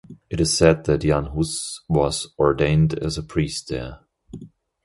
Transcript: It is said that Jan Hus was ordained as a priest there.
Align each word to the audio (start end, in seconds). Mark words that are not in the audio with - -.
It 0.31 0.41
is 0.41 0.57
said 0.57 0.85
that 0.85 1.01
Jan 1.01 1.25
Hus 1.25 1.81
was 1.87 2.33
ordained 2.39 2.97
as 2.97 3.19
a 3.19 3.23
priest 3.23 3.67
there. 3.69 3.99